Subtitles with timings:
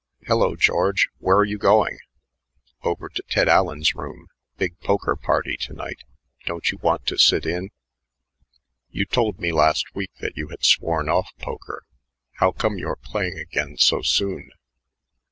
[0.25, 1.09] "Hello, George.
[1.19, 1.99] Where are you going?"
[2.83, 4.29] "Over to Ted Alien's room.
[4.57, 6.01] Big poker party to night.
[6.47, 7.69] Don't you want to sit in?"
[8.89, 11.83] "You told me last week that you had sworn off poker.
[12.39, 14.49] How come you're playing again so soon?"